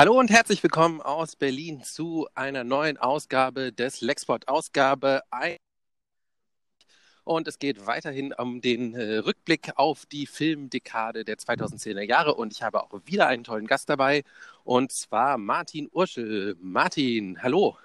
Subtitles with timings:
[0.00, 5.58] Hallo und herzlich willkommen aus Berlin zu einer neuen Ausgabe des Lexport, Ausgabe 1.
[7.22, 12.32] Und es geht weiterhin um den äh, Rückblick auf die Filmdekade der 2010er Jahre.
[12.32, 14.22] Und ich habe auch wieder einen tollen Gast dabei,
[14.64, 16.56] und zwar Martin Urschel.
[16.62, 17.76] Martin, hallo.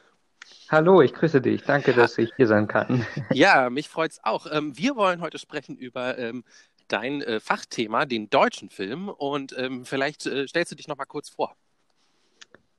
[0.70, 1.64] Hallo, ich grüße dich.
[1.64, 3.06] Danke, dass ich hier sein kann.
[3.34, 4.48] Ja, mich freut es auch.
[4.50, 6.46] Ähm, wir wollen heute sprechen über ähm,
[6.88, 9.10] dein äh, Fachthema, den deutschen Film.
[9.10, 11.58] Und ähm, vielleicht äh, stellst du dich noch mal kurz vor.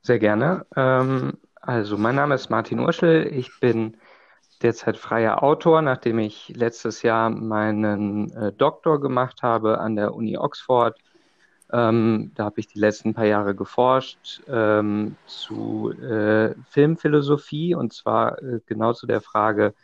[0.07, 0.65] Sehr gerne.
[0.77, 3.27] Ähm, also, mein Name ist Martin Urschel.
[3.27, 3.97] Ich bin
[4.63, 10.39] derzeit freier Autor, nachdem ich letztes Jahr meinen äh, Doktor gemacht habe an der Uni
[10.39, 10.97] Oxford.
[11.73, 18.41] Ähm, da habe ich die letzten paar Jahre geforscht ähm, zu äh, Filmphilosophie und zwar
[18.41, 19.75] äh, genau zu der Frage,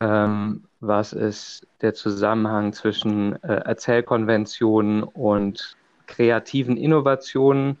[0.00, 5.76] ähm, was ist der Zusammenhang zwischen äh, Erzählkonventionen und
[6.08, 7.78] kreativen Innovationen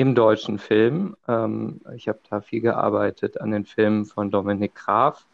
[0.00, 1.14] im deutschen Film.
[1.28, 5.26] Ähm, ich habe da viel gearbeitet an den Filmen von Dominik Graf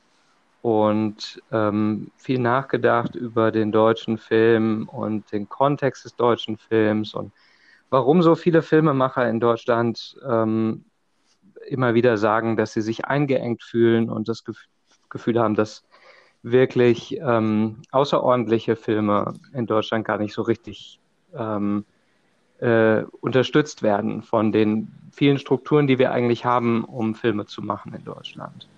[0.61, 7.31] und ähm, viel nachgedacht über den deutschen Film und den Kontext des deutschen Films und
[7.91, 10.85] warum so viele Filmemacher in Deutschland ähm,
[11.69, 14.43] immer wieder sagen, dass sie sich eingeengt fühlen und das
[15.09, 15.85] Gefühl haben, dass
[16.43, 20.99] wirklich ähm, außerordentliche Filme in Deutschland gar nicht so richtig
[21.37, 21.85] ähm,
[22.61, 27.95] äh, unterstützt werden von den vielen Strukturen, die wir eigentlich haben, um Filme zu machen
[27.95, 28.69] in Deutschland.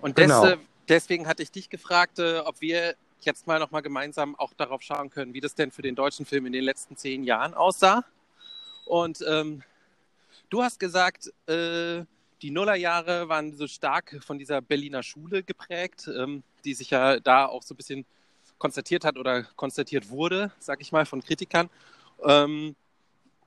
[0.00, 0.44] Und genau.
[0.44, 0.58] des,
[0.88, 5.10] deswegen hatte ich dich gefragt, äh, ob wir jetzt mal nochmal gemeinsam auch darauf schauen
[5.10, 8.04] können, wie das denn für den deutschen Film in den letzten zehn Jahren aussah.
[8.84, 9.62] Und ähm,
[10.50, 12.04] du hast gesagt, äh,
[12.42, 17.46] die Nullerjahre waren so stark von dieser Berliner Schule geprägt, ähm, die sich ja da
[17.46, 18.06] auch so ein bisschen
[18.58, 21.68] konstatiert hat oder konstatiert wurde, sag ich mal, von Kritikern.
[22.24, 22.74] Ähm,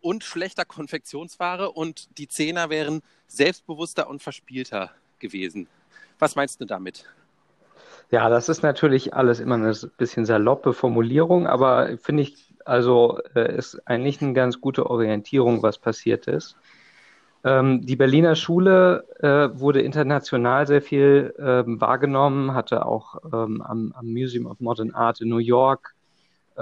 [0.01, 5.67] und schlechter Konfektionsware und die Zehner wären selbstbewusster und verspielter gewesen.
[6.19, 7.05] Was meinst du damit?
[8.09, 13.55] Ja, das ist natürlich alles immer eine bisschen saloppe Formulierung, aber finde ich, also äh,
[13.55, 16.57] ist eigentlich eine ganz gute Orientierung, was passiert ist.
[17.43, 23.93] Ähm, die Berliner Schule äh, wurde international sehr viel ähm, wahrgenommen, hatte auch ähm, am,
[23.95, 25.95] am, Museum of Modern Art in New York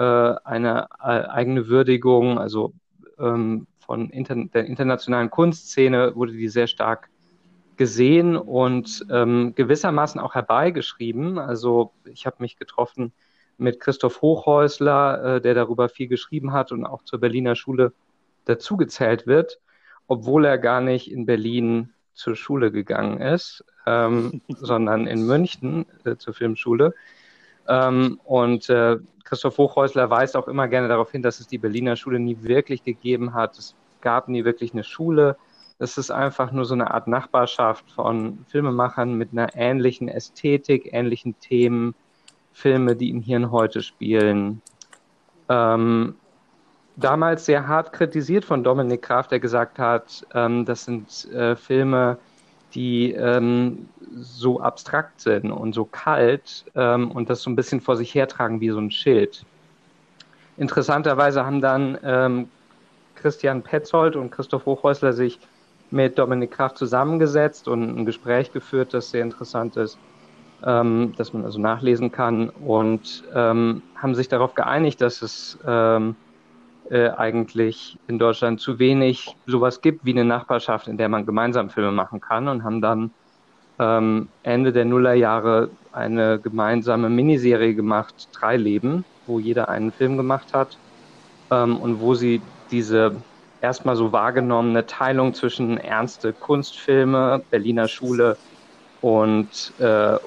[0.04, 2.72] eine äh, eigene Würdigung, also
[3.18, 7.10] ähm, von inter der internationalen Kunstszene wurde die sehr stark
[7.76, 11.38] gesehen und ähm, gewissermaßen auch herbeigeschrieben.
[11.38, 13.12] Also ich habe mich getroffen
[13.56, 17.92] mit Christoph Hochhäusler, äh, der darüber viel geschrieben hat und auch zur Berliner Schule
[18.44, 19.60] dazugezählt wird,
[20.06, 26.16] obwohl er gar nicht in Berlin zur Schule gegangen ist, ähm, sondern in München äh,
[26.16, 26.94] zur Filmschule.
[27.70, 31.94] Ähm, und äh, Christoph Hochhäusler weist auch immer gerne darauf hin, dass es die Berliner
[31.94, 33.56] Schule nie wirklich gegeben hat.
[33.56, 35.36] Es gab nie wirklich eine Schule.
[35.78, 41.38] Es ist einfach nur so eine Art Nachbarschaft von Filmemachern mit einer ähnlichen Ästhetik, ähnlichen
[41.38, 41.94] Themen,
[42.52, 44.60] Filme, die im Hier und Heute spielen.
[45.48, 46.16] Ähm,
[46.96, 52.18] damals sehr hart kritisiert von Dominik Graf, der gesagt hat, ähm, das sind äh, Filme,
[52.74, 53.88] die ähm,
[54.20, 58.60] so abstrakt sind und so kalt ähm, und das so ein bisschen vor sich hertragen
[58.60, 59.44] wie so ein Schild.
[60.56, 62.48] Interessanterweise haben dann ähm,
[63.14, 65.38] Christian Petzold und Christoph Hochhäusler sich
[65.90, 69.98] mit Dominik Kraft zusammengesetzt und ein Gespräch geführt, das sehr interessant ist,
[70.64, 76.16] ähm, das man also nachlesen kann und ähm, haben sich darauf geeinigt, dass es ähm,
[76.90, 81.70] äh, eigentlich in Deutschland zu wenig sowas gibt wie eine Nachbarschaft, in der man gemeinsam
[81.70, 83.14] Filme machen kann und haben dann
[83.80, 90.52] ähm, Ende der Nullerjahre eine gemeinsame Miniserie gemacht, Drei Leben, wo jeder einen Film gemacht
[90.54, 90.80] hat
[91.50, 93.24] ähm, und wo sie diese
[93.60, 98.40] erstmal so wahrgenommene Teilung zwischen ernste Kunstfilme, Berliner Schule
[99.00, 100.18] und äh,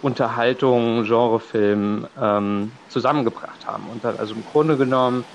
[0.00, 3.88] Unterhaltung, Genrefilm ähm, zusammengebracht haben.
[3.88, 5.26] Und dann also im Grunde genommen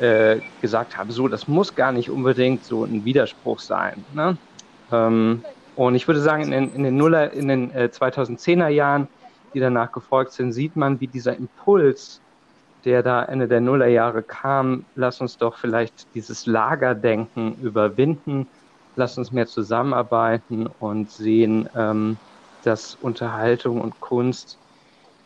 [0.00, 4.04] äh, gesagt haben, so, das muss gar nicht unbedingt so ein Widerspruch sein.
[4.14, 4.36] Ne?
[4.92, 5.44] Ähm,
[5.76, 9.08] und ich würde sagen, in den, in den, Nuller, in den äh, 2010er Jahren,
[9.54, 12.20] die danach gefolgt sind, sieht man, wie dieser Impuls
[12.84, 18.46] der da Ende der Nullerjahre kam, lass uns doch vielleicht dieses Lagerdenken überwinden,
[18.96, 22.16] lass uns mehr zusammenarbeiten und sehen, ähm,
[22.62, 24.58] dass Unterhaltung und Kunst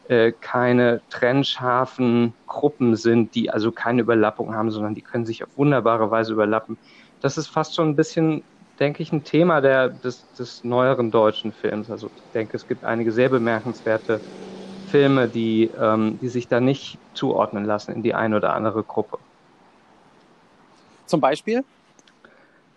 [0.09, 5.51] äh, keine trennscharfen Gruppen sind, die also keine Überlappung haben, sondern die können sich auf
[5.57, 6.79] wunderbare Weise überlappen.
[7.21, 8.43] Das ist fast schon ein bisschen,
[8.81, 11.91] denke ich, ein Thema der, des, des neueren deutschen Films.
[11.91, 14.21] Also ich denke, es gibt einige sehr bemerkenswerte
[14.89, 19.19] Filme, die, ähm, die sich da nicht zuordnen lassen in die eine oder andere Gruppe.
[21.05, 21.65] Zum Beispiel?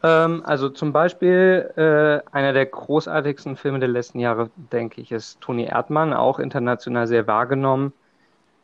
[0.04, 5.42] Ähm, also zum Beispiel äh, einer der großartigsten Filme der letzten Jahre, denke ich, ist
[5.42, 7.94] Toni Erdmann, auch international sehr wahrgenommen.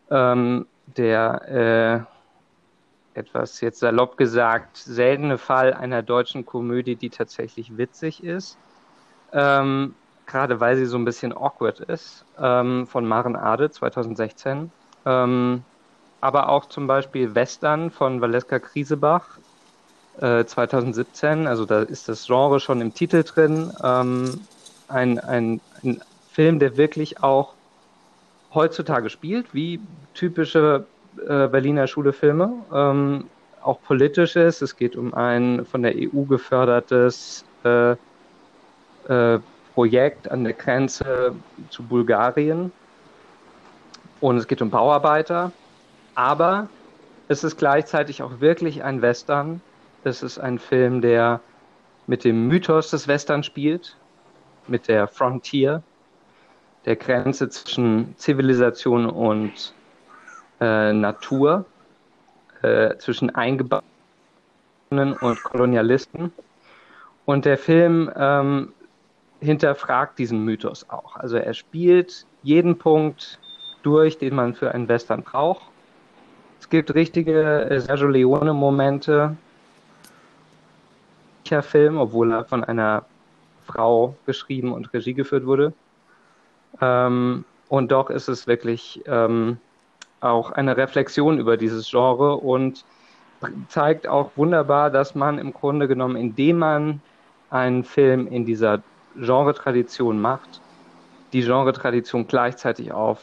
[0.09, 2.07] Ähm, der
[3.15, 8.57] äh, etwas jetzt salopp gesagt seltene Fall einer deutschen Komödie, die tatsächlich witzig ist.
[9.33, 9.95] Ähm,
[10.25, 14.71] gerade weil sie so ein bisschen awkward ist, ähm, von Maren Ade 2016.
[15.05, 15.63] Ähm,
[16.21, 18.59] aber auch zum Beispiel Western von Valeska
[20.17, 23.71] Krisebach, 2017, äh, also da ist das Genre schon im Titel drin.
[23.83, 24.41] Ähm,
[24.87, 27.53] ein, ein, ein Film, der wirklich auch
[28.53, 29.79] heutzutage spielt, wie
[30.13, 30.85] typische
[31.17, 32.53] äh, Berliner Schulefilme.
[32.73, 33.25] Ähm,
[33.61, 34.61] auch politisches.
[34.61, 37.91] Es geht um ein von der EU gefördertes äh,
[39.07, 39.39] äh,
[39.73, 41.35] Projekt an der Grenze
[41.69, 42.71] zu Bulgarien.
[44.21, 45.51] Und es geht um Bauarbeiter.
[46.15, 46.69] Aber
[47.27, 49.61] es ist gleichzeitig auch wirklich ein Western,
[50.07, 51.41] es ist ein Film, der
[52.07, 53.95] mit dem Mythos des Western spielt,
[54.67, 55.83] mit der Frontier,
[56.85, 59.73] der Grenze zwischen Zivilisation und
[60.61, 61.65] äh, Natur,
[62.61, 63.83] äh, zwischen Eingeborenen
[64.89, 66.31] und Kolonialisten.
[67.25, 68.73] Und der Film ähm,
[69.41, 71.17] hinterfragt diesen Mythos auch.
[71.17, 73.39] Also er spielt jeden Punkt
[73.83, 75.63] durch, den man für einen Western braucht.
[76.59, 79.35] Es gibt richtige äh, Sergio Leone-Momente,
[81.63, 83.05] Film, obwohl er von einer
[83.65, 85.73] Frau geschrieben und Regie geführt wurde.
[86.81, 89.57] Ähm, und doch ist es wirklich ähm,
[90.21, 92.85] auch eine Reflexion über dieses Genre und
[93.69, 97.01] zeigt auch wunderbar, dass man im Grunde genommen, indem man
[97.49, 98.81] einen Film in dieser
[99.15, 100.61] Genre-Tradition macht,
[101.33, 103.21] die Genre-Tradition gleichzeitig auf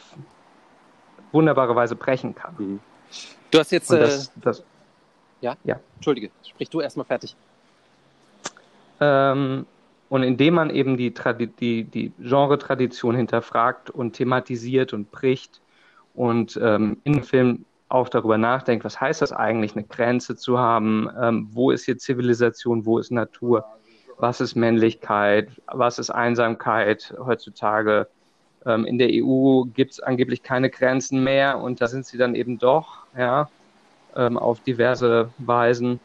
[1.31, 2.55] wunderbare Weise brechen kann.
[2.57, 2.79] Mhm.
[3.51, 3.91] Du hast jetzt.
[3.91, 4.63] Das, äh, das,
[5.41, 5.55] ja?
[5.63, 5.79] ja?
[5.95, 7.35] Entschuldige, sprich du erstmal fertig.
[8.99, 9.65] Ähm,
[10.09, 15.61] und indem man eben die, die, die Genre-Tradition hinterfragt und thematisiert und bricht
[16.13, 20.59] und ähm, in dem Film auch darüber nachdenkt, was heißt das eigentlich, eine Grenze zu
[20.59, 23.65] haben, ähm, wo ist hier Zivilisation, wo ist Natur,
[24.17, 28.07] was ist Männlichkeit, was ist Einsamkeit heutzutage.
[28.65, 32.35] Ähm, in der EU gibt es angeblich keine Grenzen mehr und da sind sie dann
[32.35, 33.49] eben doch, ja,
[34.15, 35.99] ähm, auf diverse Weisen.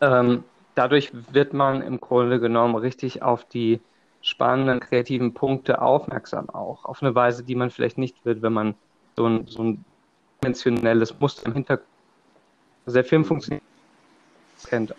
[0.00, 0.44] Ähm,
[0.76, 3.80] dadurch wird man im Grunde genommen richtig auf die
[4.22, 6.84] spannenden kreativen Punkte aufmerksam auch.
[6.84, 8.74] Auf eine Weise, die man vielleicht nicht wird, wenn man
[9.16, 9.84] so ein, so ein
[10.40, 11.88] konventionelles Muster im Hintergrund.
[12.84, 13.62] Also der Film funktioniert
[14.68, 14.94] kennt.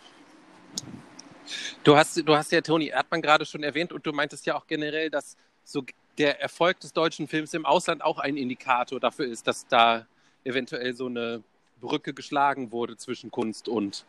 [1.83, 4.67] Du hast, du hast ja Toni Erdmann gerade schon erwähnt und du meintest ja auch
[4.67, 5.83] generell, dass so
[6.17, 10.05] der Erfolg des deutschen Films im Ausland auch ein Indikator dafür ist, dass da
[10.43, 11.43] eventuell so eine
[11.79, 14.05] Brücke geschlagen wurde zwischen Kunst und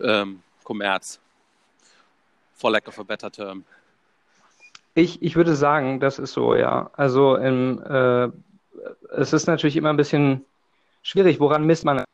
[0.00, 1.20] ähm, Kommerz.
[2.54, 3.64] For lack of a better term.
[4.94, 6.90] Ich, ich würde sagen, das ist so, ja.
[6.94, 8.28] Also im, äh,
[9.12, 10.44] es ist natürlich immer ein bisschen
[11.02, 12.04] schwierig, woran misst man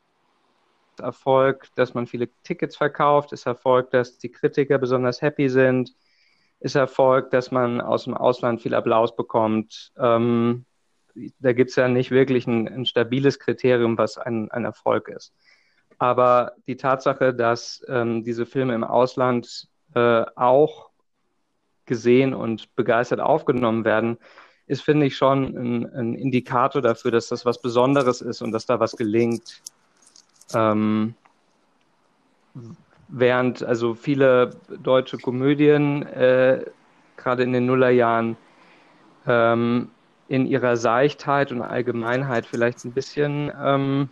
[0.99, 5.93] Erfolg, dass man viele Tickets verkauft, ist Erfolg, dass die Kritiker besonders happy sind,
[6.59, 9.91] ist Erfolg, dass man aus dem Ausland viel Applaus bekommt.
[9.97, 10.65] Ähm,
[11.39, 15.33] da gibt es ja nicht wirklich ein, ein, stabiles Kriterium, was ein, ein Erfolg ist.
[15.97, 20.91] Aber die Tatsache, dass ähm, diese Filme im Ausland äh, auch
[21.85, 24.17] gesehen und begeistert aufgenommen werden,
[24.67, 28.65] ist, finde ich, schon ein, ein, Indikator dafür, dass das was Besonderes ist und dass
[28.65, 29.61] da was gelingt.
[30.53, 31.15] Ähm,
[33.07, 34.51] während also viele
[34.83, 36.65] deutsche Komödien, äh,
[37.15, 38.35] gerade in den Nullerjahren,
[39.25, 39.89] ähm,
[40.27, 44.09] in ihrer Seichtheit und Allgemeinheit vielleicht ein bisschen ähm,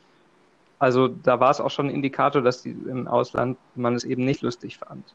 [0.79, 4.25] also da war es auch schon ein Indikator, dass die, im Ausland man es eben
[4.25, 5.05] nicht lustig fand.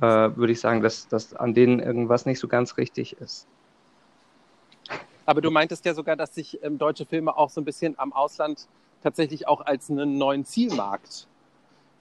[0.00, 3.46] Äh, würde ich sagen, dass, dass an denen irgendwas nicht so ganz richtig ist.
[5.26, 8.12] Aber du meintest ja sogar, dass sich ähm, deutsche Filme auch so ein bisschen am
[8.12, 8.66] Ausland
[9.02, 11.26] tatsächlich auch als einen neuen Zielmarkt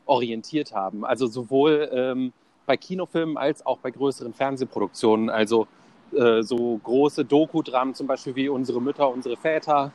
[0.06, 1.06] orientiert haben.
[1.06, 2.34] Also sowohl ähm,
[2.66, 5.30] bei Kinofilmen als auch bei größeren Fernsehproduktionen.
[5.30, 5.68] Also
[6.12, 9.92] äh, so große Doku-Dramen zum Beispiel wie Unsere Mütter, unsere Väter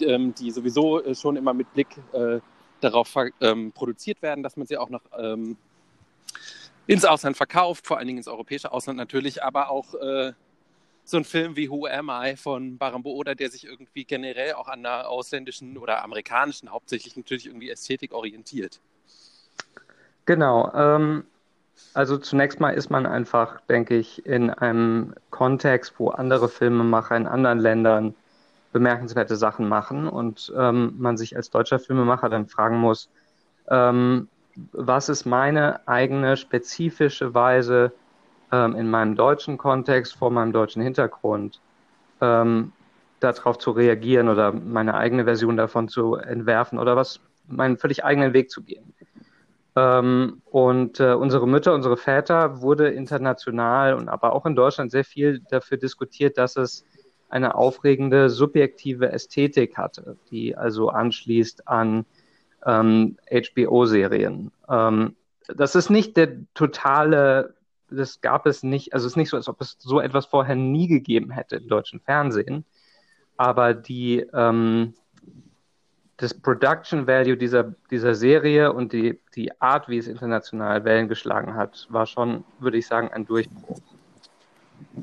[0.00, 2.40] ähm, die sowieso äh, schon immer mit Blick äh,
[2.80, 5.56] darauf ähm, produziert werden, dass man sie auch noch ähm,
[6.86, 10.32] ins Ausland verkauft, vor allen Dingen ins europäische Ausland natürlich, aber auch äh,
[11.04, 14.68] so ein Film wie Who Am I von Barambo oder der sich irgendwie generell auch
[14.68, 18.80] an der ausländischen oder amerikanischen, hauptsächlich natürlich irgendwie Ästhetik orientiert.
[20.24, 20.72] Genau.
[20.74, 21.24] Ähm,
[21.92, 27.26] also zunächst mal ist man einfach, denke ich, in einem Kontext, wo andere Filmemacher in
[27.26, 28.14] anderen Ländern
[28.74, 33.08] bemerkenswerte Sachen machen und ähm, man sich als deutscher Filmemacher dann fragen muss,
[33.68, 34.28] ähm,
[34.72, 37.92] was ist meine eigene spezifische Weise
[38.52, 41.60] ähm, in meinem deutschen Kontext, vor meinem deutschen Hintergrund,
[42.20, 42.72] ähm,
[43.20, 48.32] darauf zu reagieren oder meine eigene Version davon zu entwerfen oder was meinen völlig eigenen
[48.32, 48.92] Weg zu gehen.
[49.76, 55.04] Ähm, und äh, unsere Mütter, unsere Väter wurde international und aber auch in Deutschland sehr
[55.04, 56.84] viel dafür diskutiert, dass es
[57.34, 62.06] eine aufregende subjektive Ästhetik hatte, die also anschließt an
[62.64, 64.52] ähm, HBO-Serien.
[64.68, 65.16] Ähm,
[65.48, 67.54] das ist nicht der totale,
[67.90, 70.54] das gab es nicht, also es ist nicht so, als ob es so etwas vorher
[70.54, 72.64] nie gegeben hätte im deutschen Fernsehen,
[73.36, 74.94] aber die, ähm,
[76.16, 81.54] das Production Value dieser, dieser Serie und die, die Art, wie es international Wellen geschlagen
[81.54, 83.80] hat, war schon, würde ich sagen, ein Durchbruch.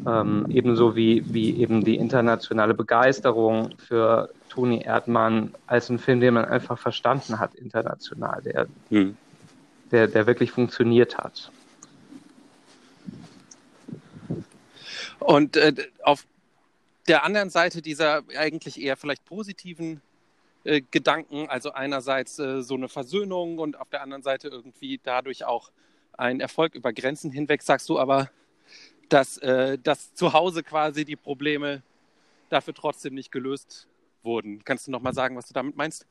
[0.06, 6.34] Ähm, ebenso wie, wie eben die internationale Begeisterung für Toni Erdmann als ein Film, den
[6.34, 9.18] man einfach verstanden hat international, der, hm.
[9.92, 11.52] der, der wirklich funktioniert hat.
[15.20, 15.74] Und äh,
[16.04, 16.26] auf
[17.08, 20.02] der anderen Seite dieser eigentlich eher vielleicht positiven
[20.64, 25.44] äh, Gedanken, also einerseits äh, so eine Versöhnung und auf der anderen Seite irgendwie dadurch
[25.44, 25.72] auch
[26.18, 28.30] ein Erfolg über Grenzen hinweg, sagst du aber,
[29.12, 31.82] dass, äh, dass zu Hause quasi die Probleme
[32.50, 33.88] dafür trotzdem nicht gelöst
[34.24, 34.64] wurden.
[34.64, 36.06] Kannst du noch mal sagen, was du damit meinst?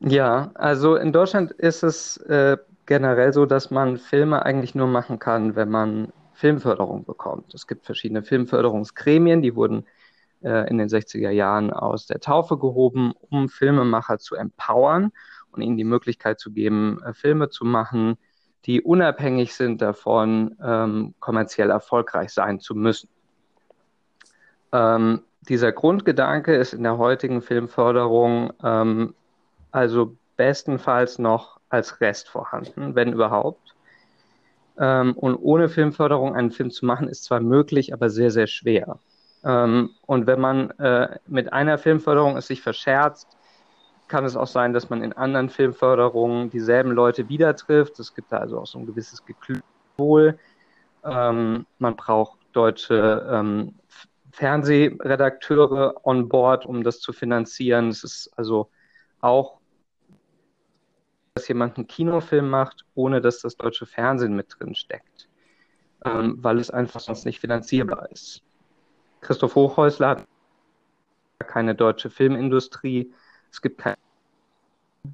[0.00, 5.18] Ja, also in Deutschland ist es äh, generell so, dass man Filme eigentlich nur machen
[5.18, 7.52] kann, wenn man Filmförderung bekommt.
[7.54, 9.86] Es gibt verschiedene Filmförderungsgremien, die wurden
[10.42, 15.12] äh, in den 60er Jahren aus der Taufe gehoben, um Filmemacher zu empowern
[15.50, 18.18] und ihnen die Möglichkeit zu geben, äh, Filme zu machen,
[18.66, 23.08] die unabhängig sind davon, ähm, kommerziell erfolgreich sein zu müssen.
[24.72, 29.14] Ähm, dieser Grundgedanke ist in der heutigen Filmförderung ähm,
[29.70, 33.74] also bestenfalls noch als Rest vorhanden, wenn überhaupt.
[34.78, 38.98] Ähm, und ohne Filmförderung einen Film zu machen, ist zwar möglich, aber sehr, sehr schwer.
[39.44, 43.37] Ähm, und wenn man äh, mit einer Filmförderung es sich verscherzt,
[44.08, 47.98] kann es auch sein, dass man in anderen Filmförderungen dieselben Leute wieder trifft.
[47.98, 50.38] Es gibt da also auch so ein gewisses Geklügel.
[51.04, 53.74] Ähm, man braucht deutsche ähm,
[54.32, 57.88] Fernsehredakteure on board, um das zu finanzieren.
[57.88, 58.70] Es ist also
[59.20, 59.58] auch,
[61.34, 65.28] dass jemand einen Kinofilm macht, ohne dass das deutsche Fernsehen mit drin steckt,
[66.04, 68.42] ähm, weil es einfach sonst nicht finanzierbar ist.
[69.20, 70.26] Christoph Hochhäusler hat
[71.46, 73.12] keine deutsche Filmindustrie.
[73.50, 73.97] Es gibt keine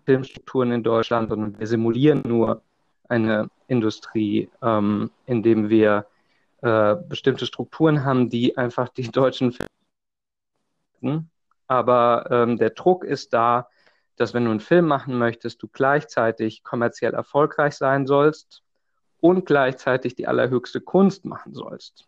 [0.05, 2.63] Filmstrukturen in Deutschland, sondern wir simulieren nur
[3.09, 6.07] eine Industrie, ähm, indem wir
[6.63, 9.53] äh, bestimmte Strukturen haben, die einfach die deutschen
[11.01, 11.27] Filme.
[11.67, 13.69] Aber ähm, der Druck ist da,
[14.17, 18.63] dass wenn du einen Film machen möchtest, du gleichzeitig kommerziell erfolgreich sein sollst
[19.21, 22.07] und gleichzeitig die allerhöchste Kunst machen sollst.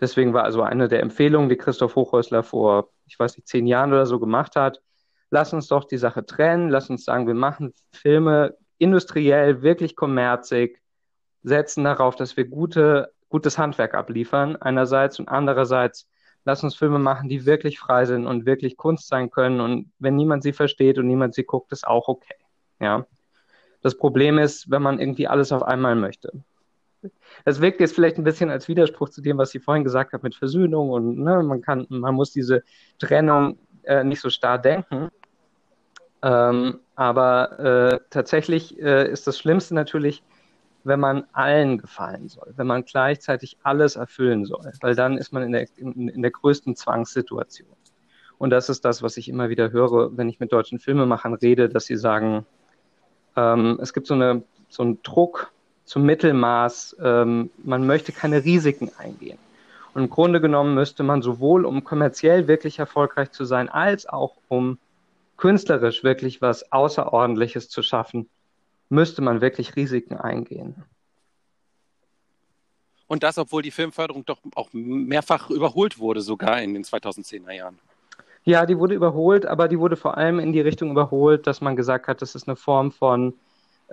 [0.00, 3.92] Deswegen war also eine der Empfehlungen, die Christoph Hochhäusler vor, ich weiß nicht, zehn Jahren
[3.92, 4.82] oder so gemacht hat,
[5.30, 10.80] lass uns doch die Sache trennen, lass uns sagen, wir machen Filme industriell, wirklich kommerzig,
[11.42, 16.08] setzen darauf, dass wir gute, gutes Handwerk abliefern, einerseits und andererseits
[16.44, 20.16] lass uns Filme machen, die wirklich frei sind und wirklich Kunst sein können und wenn
[20.16, 22.36] niemand sie versteht und niemand sie guckt, ist auch okay.
[22.80, 23.06] Ja.
[23.82, 26.32] Das Problem ist, wenn man irgendwie alles auf einmal möchte.
[27.44, 30.22] Das wirkt jetzt vielleicht ein bisschen als Widerspruch zu dem, was sie vorhin gesagt hat
[30.22, 32.62] mit Versöhnung und ne, man kann, man muss diese
[32.98, 35.10] Trennung äh, nicht so starr denken.
[36.26, 40.24] Ähm, aber äh, tatsächlich äh, ist das Schlimmste natürlich,
[40.82, 45.44] wenn man allen gefallen soll, wenn man gleichzeitig alles erfüllen soll, weil dann ist man
[45.44, 47.68] in der, in, in der größten Zwangssituation.
[48.38, 51.68] Und das ist das, was ich immer wieder höre, wenn ich mit deutschen Filmemachern rede,
[51.68, 52.44] dass sie sagen,
[53.36, 55.52] ähm, es gibt so, eine, so einen Druck
[55.84, 59.38] zum Mittelmaß, ähm, man möchte keine Risiken eingehen.
[59.94, 64.34] Und im Grunde genommen müsste man sowohl, um kommerziell wirklich erfolgreich zu sein, als auch
[64.48, 64.78] um
[65.36, 68.28] künstlerisch wirklich was Außerordentliches zu schaffen,
[68.88, 70.84] müsste man wirklich Risiken eingehen.
[73.08, 77.78] Und das, obwohl die Filmförderung doch auch mehrfach überholt wurde, sogar in den 2010er Jahren.
[78.44, 81.76] Ja, die wurde überholt, aber die wurde vor allem in die Richtung überholt, dass man
[81.76, 83.34] gesagt hat, das ist eine Form von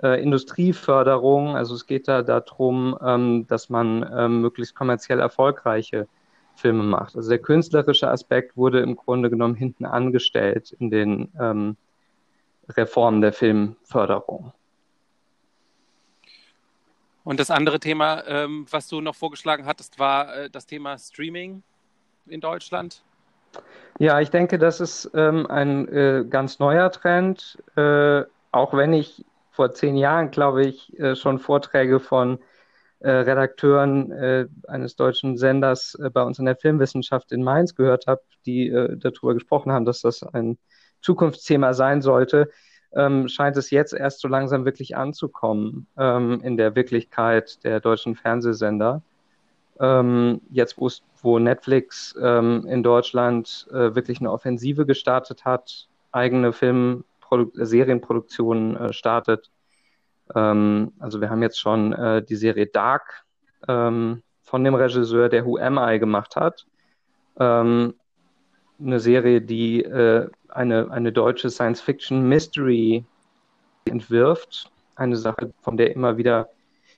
[0.02, 1.56] äh, Industrieförderung.
[1.56, 6.06] Also es geht da darum, ähm, dass man ähm, möglichst kommerziell erfolgreiche
[6.54, 7.16] Filme macht.
[7.16, 11.76] Also der künstlerische Aspekt wurde im Grunde genommen hinten angestellt in den ähm,
[12.68, 14.52] Reformen der Filmförderung.
[17.24, 21.62] Und das andere Thema, ähm, was du noch vorgeschlagen hattest, war äh, das Thema Streaming
[22.26, 23.02] in Deutschland.
[23.98, 29.24] Ja, ich denke, das ist ähm, ein äh, ganz neuer Trend, äh, auch wenn ich
[29.50, 32.40] vor zehn Jahren, glaube ich, äh, schon Vorträge von
[33.10, 38.22] Redakteuren äh, eines deutschen Senders äh, bei uns in der Filmwissenschaft in Mainz gehört habe,
[38.46, 40.58] die äh, darüber gesprochen haben, dass das ein
[41.00, 42.50] Zukunftsthema sein sollte,
[42.94, 48.14] ähm, scheint es jetzt erst so langsam wirklich anzukommen ähm, in der Wirklichkeit der deutschen
[48.14, 49.02] Fernsehsender.
[49.80, 57.04] Ähm, jetzt, wo Netflix ähm, in Deutschland äh, wirklich eine Offensive gestartet hat, eigene Film-
[57.54, 59.50] Serienproduktionen äh, startet,
[60.34, 63.24] ähm, also wir haben jetzt schon äh, die Serie Dark
[63.68, 66.66] ähm, von dem Regisseur, der Who Am I gemacht hat.
[67.38, 67.94] Ähm,
[68.80, 73.04] eine Serie, die äh, eine, eine deutsche Science-Fiction-Mystery
[73.86, 74.70] entwirft.
[74.96, 76.48] Eine Sache, von der immer wieder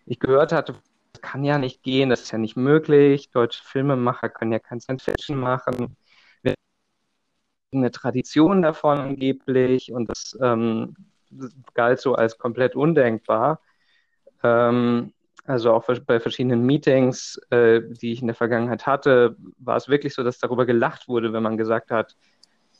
[0.06, 0.75] ich gehört hatte,
[1.12, 3.30] das kann ja nicht gehen, das ist ja nicht möglich.
[3.30, 5.97] Deutsche Filmemacher können ja kein Science-Fiction machen.
[6.42, 10.95] Wir haben eine Tradition davon angeblich und das ähm,
[11.75, 13.61] galt so als komplett undenkbar.
[14.43, 15.12] Ähm,
[15.47, 20.14] also auch bei verschiedenen Meetings, äh, die ich in der Vergangenheit hatte, war es wirklich
[20.14, 22.16] so, dass darüber gelacht wurde, wenn man gesagt hat,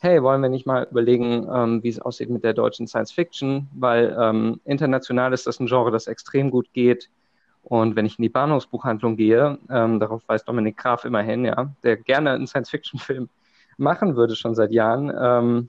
[0.01, 3.69] hey, wollen wir nicht mal überlegen, ähm, wie es aussieht mit der deutschen Science Fiction,
[3.75, 7.09] weil ähm, international ist das ein Genre, das extrem gut geht.
[7.63, 11.97] Und wenn ich in die Bahnhofsbuchhandlung gehe, ähm, darauf weist Dominik Graf immerhin, ja, der
[11.97, 13.29] gerne einen Science-Fiction-Film
[13.79, 15.69] machen würde schon seit Jahren, ähm,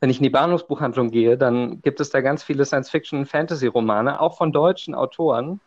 [0.00, 4.20] wenn ich in die Bahnhofsbuchhandlung gehe, dann gibt es da ganz viele Science-Fiction- und Fantasy-Romane,
[4.20, 5.60] auch von deutschen Autoren.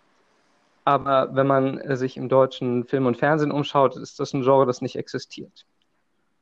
[0.85, 4.81] Aber wenn man sich im deutschen Film und Fernsehen umschaut, ist das ein Genre, das
[4.81, 5.65] nicht existiert.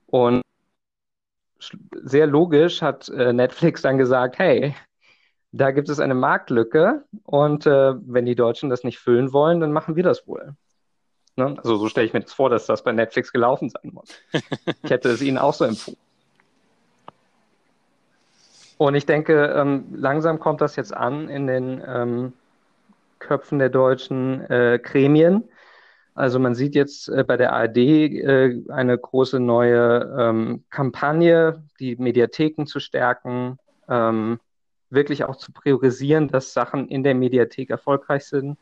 [0.08, 0.42] Und
[2.02, 4.74] sehr logisch hat äh, Netflix dann gesagt, hey,
[5.52, 9.74] da gibt es eine Marktlücke und äh, wenn die Deutschen das nicht füllen wollen, dann
[9.74, 10.56] machen wir das wohl.
[11.36, 11.56] Ne?
[11.58, 14.10] Also so stelle ich mir das vor, dass das bei Netflix gelaufen sein muss.
[14.84, 15.98] ich hätte es ihnen auch so empfohlen.
[18.82, 22.34] Und ich denke, ähm, langsam kommt das jetzt an in den ähm,
[23.20, 25.44] Köpfen der deutschen äh, Gremien.
[26.16, 31.96] Also man sieht jetzt äh, bei der ARD äh, eine große neue ähm, Kampagne, die
[31.96, 33.60] Mediatheken zu stärken,
[34.90, 38.58] wirklich auch zu priorisieren, dass Sachen in der Mediathek erfolgreich sind.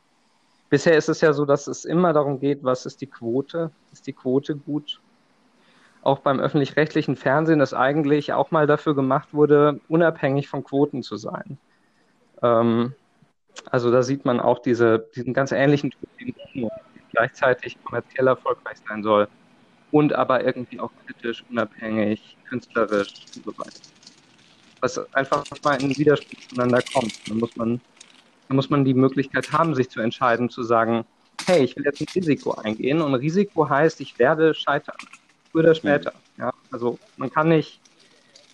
[0.69, 3.71] Bisher ist es ja so, dass es immer darum geht, was ist die Quote?
[3.93, 4.99] Ist die Quote gut?
[6.01, 11.17] Auch beim öffentlich-rechtlichen Fernsehen, das eigentlich auch mal dafür gemacht wurde, unabhängig von Quoten zu
[11.17, 11.57] sein.
[12.41, 12.93] Ähm,
[13.69, 16.65] also da sieht man auch diese, diesen ganz ähnlichen Druck, die
[17.11, 19.27] gleichzeitig kommerziell erfolgreich sein soll
[19.91, 23.79] und aber irgendwie auch kritisch, unabhängig, künstlerisch und so weiter.
[24.81, 27.27] Was einfach mal in Widerspruch zueinander kommt.
[27.27, 27.81] Da muss man,
[28.47, 31.03] da muss man die Möglichkeit haben, sich zu entscheiden, zu sagen,
[31.45, 34.95] hey, ich will jetzt ein Risiko eingehen und Risiko heißt, ich werde scheitern
[35.51, 36.13] früher oder später.
[36.37, 36.53] Ja?
[36.71, 37.79] Also man kann nicht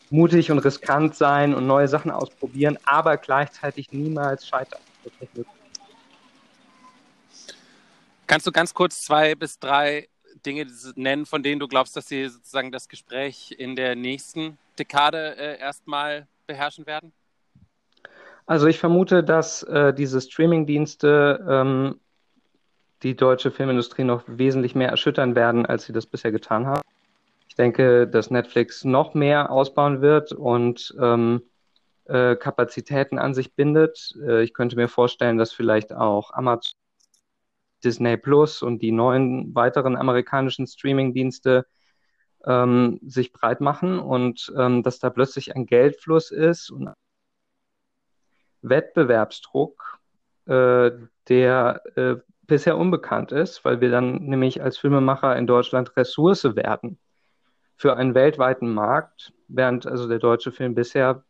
[0.10, 4.82] mutig und riskant sein und neue Sachen ausprobieren, aber gleichzeitig niemals scheitern.
[5.04, 5.56] Das ist nicht möglich.
[8.28, 10.08] Kannst du ganz kurz zwei bis drei
[10.46, 15.36] Dinge nennen, von denen du glaubst, dass sie sozusagen das Gespräch in der nächsten Dekade
[15.38, 17.14] äh, erstmal beherrschen werden?
[18.48, 22.00] Also ich vermute, dass äh, diese Streaming-Dienste ähm,
[23.04, 26.82] die deutsche Filmindustrie noch wesentlich mehr erschüttern werden, als sie das bisher getan haben.
[27.48, 31.42] Ich denke, dass Netflix noch mehr ausbauen wird und ähm,
[32.06, 34.16] äh, Kapazitäten an sich bindet.
[34.22, 36.74] Äh, ich könnte mir vorstellen, dass vielleicht auch Amazon,
[37.84, 41.66] Disney Plus und die neuen weiteren amerikanischen Streaming-Dienste
[42.46, 46.90] ähm, sich breit machen und ähm, dass da plötzlich ein Geldfluss ist und
[48.62, 50.00] Wettbewerbsdruck,
[50.48, 50.92] äh,
[51.28, 52.16] der äh,
[52.48, 57.00] bisher unbekannt ist, weil wir dann nämlich als Filmemacher in Deutschland Ressource werden
[57.76, 61.24] für einen weltweiten Markt, während also der deutsche Film bisher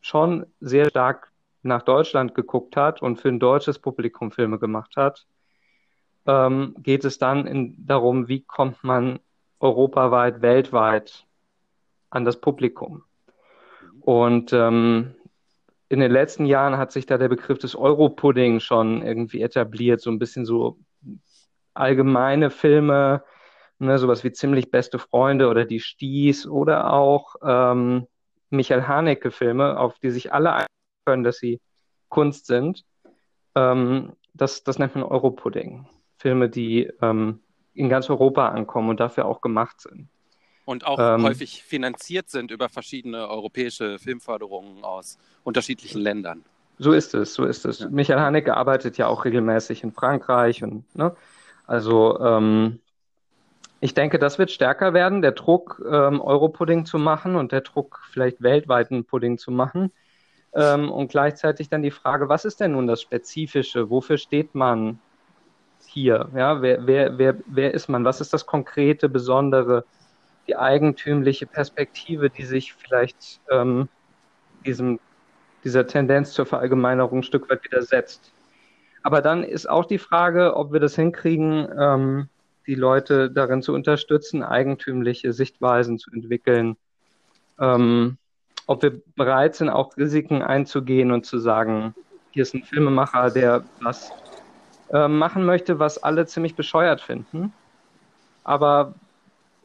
[0.00, 5.26] schon sehr stark nach Deutschland geguckt hat und für ein deutsches Publikum Filme gemacht hat,
[6.26, 9.18] ähm, geht es dann in, darum, wie kommt man
[9.60, 11.26] europaweit, weltweit
[12.10, 13.02] an das Publikum.
[14.00, 15.14] Und ähm,
[15.88, 20.10] in den letzten Jahren hat sich da der Begriff des Europudding schon irgendwie etabliert, so
[20.10, 20.78] ein bisschen so
[21.74, 23.22] allgemeine Filme,
[23.78, 28.06] ne, sowas wie ziemlich beste Freunde oder die Sties oder auch ähm,
[28.50, 30.66] Michael Haneke-Filme, auf die sich alle einigen
[31.06, 31.60] können, dass sie
[32.08, 32.84] Kunst sind.
[33.54, 35.86] Ähm, das, das nennt man Europudding.
[36.18, 37.40] Filme, die ähm,
[37.74, 40.08] in ganz Europa ankommen und dafür auch gemacht sind.
[40.68, 46.44] Und auch ähm, häufig finanziert sind über verschiedene europäische Filmförderungen aus unterschiedlichen Ländern.
[46.78, 47.78] So ist es, so ist es.
[47.78, 47.88] Ja.
[47.88, 51.16] Michael Haneke arbeitet ja auch regelmäßig in Frankreich und ne,
[51.66, 52.80] also ähm,
[53.80, 58.02] ich denke, das wird stärker werden, der Druck, ähm, Euro-Pudding zu machen und der Druck,
[58.10, 59.90] vielleicht weltweiten Pudding zu machen.
[60.52, 63.88] Ähm, und gleichzeitig dann die Frage, was ist denn nun das Spezifische?
[63.88, 64.98] Wofür steht man
[65.86, 66.28] hier?
[66.36, 68.04] Ja, wer, wer, wer, wer ist man?
[68.04, 69.86] Was ist das konkrete, Besondere,
[70.48, 73.88] die eigentümliche Perspektive, die sich vielleicht ähm,
[74.64, 74.98] diesem,
[75.64, 78.32] dieser Tendenz zur Verallgemeinerung ein Stück weit widersetzt?
[79.02, 82.28] Aber dann ist auch die Frage, ob wir das hinkriegen, ähm,
[82.66, 86.76] die Leute darin zu unterstützen, eigentümliche Sichtweisen zu entwickeln,
[87.58, 88.18] ähm,
[88.66, 91.94] ob wir bereit sind, auch Risiken einzugehen und zu sagen,
[92.30, 94.12] hier ist ein Filmemacher, der was
[94.92, 97.52] äh, machen möchte, was alle ziemlich bescheuert finden,
[98.44, 98.94] aber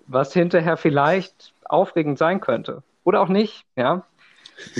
[0.07, 2.83] was hinterher vielleicht aufregend sein könnte.
[3.03, 4.03] Oder auch nicht, ja.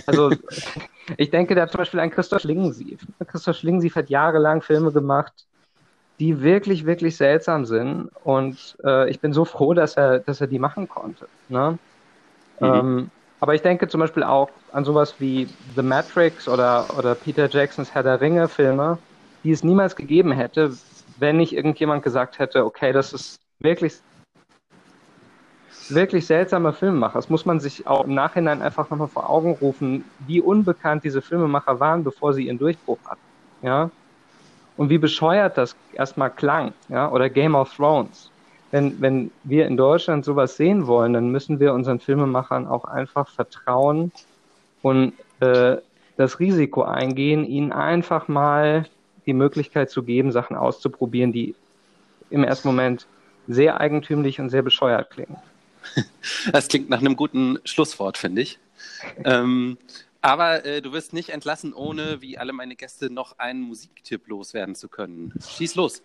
[0.05, 0.31] Also
[1.17, 3.01] ich denke da zum Beispiel an Christoph Schlingensief.
[3.27, 5.33] Christoph Schlingensief hat jahrelang Filme gemacht,
[6.19, 8.09] die wirklich, wirklich seltsam sind.
[8.23, 11.27] Und äh, ich bin so froh, dass er, dass er die machen konnte.
[11.49, 11.77] Ne?
[12.59, 12.65] Mhm.
[12.65, 17.49] Ähm, aber ich denke zum Beispiel auch an sowas wie The Matrix oder, oder Peter
[17.49, 18.97] Jacksons Herr der Ringe Filme,
[19.43, 20.71] die es niemals gegeben hätte,
[21.17, 23.95] wenn nicht irgendjemand gesagt hätte, okay, das ist wirklich
[25.89, 27.15] wirklich seltsamer Filmemacher.
[27.15, 31.22] Das muss man sich auch im Nachhinein einfach nochmal vor Augen rufen, wie unbekannt diese
[31.22, 33.22] Filmemacher waren, bevor sie ihren Durchbruch hatten.
[33.62, 33.89] Ja?
[34.78, 38.32] Und wie bescheuert das erstmal klang, ja, oder Game of Thrones
[38.74, 43.30] wenn, wenn wir in Deutschland sowas sehen wollen, dann müssen wir unseren Filmemachern auch einfach
[43.30, 44.12] vertrauen
[44.82, 45.78] und äh,
[46.17, 48.88] das Risiko eingehen, ihnen einfach mal
[49.28, 51.54] die Möglichkeit zu geben, Sachen auszuprobieren, die
[52.32, 53.06] im ersten Moment
[53.48, 55.38] sehr eigentümlich und sehr bescheuert klingen.
[56.52, 58.60] Das klingt nach einem guten Schlusswort, finde ich.
[59.24, 59.78] ähm,
[60.22, 64.76] aber äh, du wirst nicht entlassen, ohne, wie alle meine Gäste, noch einen Musiktipp loswerden
[64.76, 65.34] zu können.
[65.46, 66.02] Schieß los.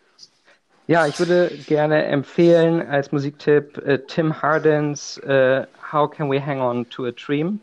[0.88, 6.61] Ja, ich würde gerne empfehlen als Musiktipp äh, Tim Hardens äh, How Can We Hang
[6.61, 7.61] On to a Dream.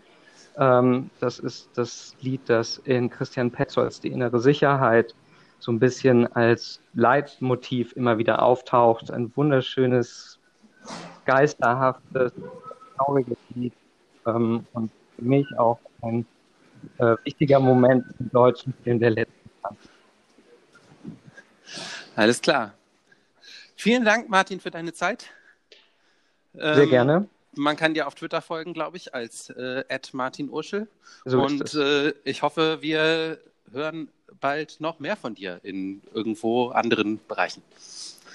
[0.57, 5.13] Ähm, das ist das Lied, das in Christian Petzolds Die innere Sicherheit
[5.59, 9.09] so ein bisschen als Leitmotiv immer wieder auftaucht.
[9.11, 10.37] Ein wunderschönes,
[11.25, 12.31] geisterhaftes,
[12.97, 13.73] trauriges Lied
[14.25, 16.25] ähm, und für mich auch ein
[16.97, 19.77] äh, wichtiger Moment im deutschen Film der letzten Zeit.
[22.15, 22.73] Alles klar.
[23.75, 25.27] Vielen Dank, Martin, für deine Zeit.
[26.53, 27.27] Sehr ähm, gerne.
[27.57, 30.87] Man kann dir auf Twitter folgen, glaube ich, als äh, Martin Urschel.
[31.23, 33.39] So Und äh, ich hoffe, wir
[33.71, 37.61] hören bald noch mehr von dir in irgendwo anderen Bereichen.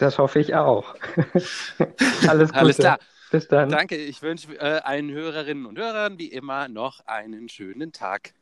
[0.01, 0.95] Das hoffe ich auch.
[2.27, 2.59] Alles Gute.
[2.59, 2.99] Alles klar.
[3.31, 3.69] Bis dann.
[3.69, 3.97] Danke.
[3.97, 8.33] Ich wünsche äh, allen Hörerinnen und Hörern wie immer noch einen schönen Tag.